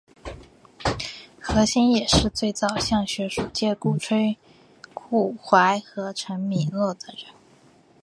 [1.39, 4.35] 何新也是最早向学术界鼓吹
[4.95, 7.31] 顾准和陈寅恪的人。